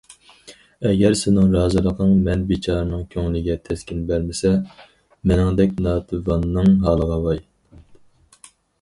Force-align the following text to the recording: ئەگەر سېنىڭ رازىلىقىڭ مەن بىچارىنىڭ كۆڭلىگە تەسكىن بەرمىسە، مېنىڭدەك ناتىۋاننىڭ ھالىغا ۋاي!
ئەگەر 0.91 1.17
سېنىڭ 1.19 1.51
رازىلىقىڭ 1.55 2.15
مەن 2.29 2.47
بىچارىنىڭ 2.53 3.05
كۆڭلىگە 3.17 3.59
تەسكىن 3.69 4.01
بەرمىسە، 4.09 4.57
مېنىڭدەك 5.33 5.79
ناتىۋاننىڭ 5.91 6.77
ھالىغا 6.91 7.25
ۋاي! 7.31 7.47